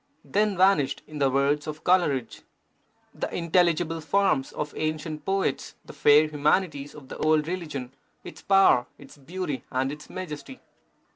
[0.25, 2.41] Then vanished, in the words of Coleridge,
[3.13, 7.93] The intelligible forms of ancient poets, The fair humanities of the old religion,
[8.23, 10.59] Its power, its beauty, and its majesty.